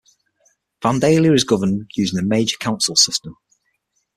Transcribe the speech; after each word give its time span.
Vandalia 0.81 1.31
is 1.35 1.43
governed 1.43 1.91
using 1.95 2.17
the 2.17 2.23
mayor 2.23 2.47
council 2.59 2.95
system. 2.95 3.37